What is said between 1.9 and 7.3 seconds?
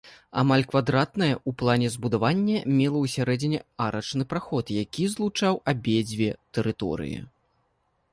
збудаванне мела ў сярэдзіне арачны праход, які злучаў абедзве тэрыторыі.